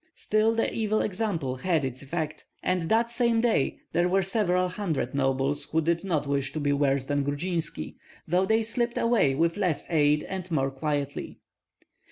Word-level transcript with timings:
Still 0.15 0.55
the 0.55 0.73
evil 0.73 0.99
example 1.03 1.57
had 1.57 1.85
its 1.85 2.01
effect; 2.01 2.47
and 2.63 2.89
that 2.89 3.11
same 3.11 3.39
day 3.39 3.77
there 3.93 4.09
were 4.09 4.23
several 4.23 4.67
hundred 4.67 5.13
nobles 5.13 5.69
who 5.69 5.79
did 5.79 6.03
not 6.03 6.25
wish 6.25 6.51
to 6.53 6.59
be 6.59 6.73
worse 6.73 7.05
than 7.05 7.23
Grudzinski, 7.23 7.97
though 8.27 8.47
they 8.47 8.63
slipped 8.63 8.97
away 8.97 9.35
with 9.35 9.57
less 9.57 9.85
aid 9.91 10.23
and 10.23 10.49
more 10.49 10.71
quietly. 10.71 11.37